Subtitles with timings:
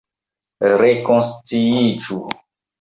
[0.85, 2.21] Rekonsciiĝu!